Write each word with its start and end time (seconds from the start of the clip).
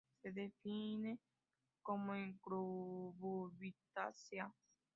Se 0.23 0.31
define 0.31 1.19
como 1.83 2.15
en 2.15 2.35
Cucurbitaceae. 2.39 4.49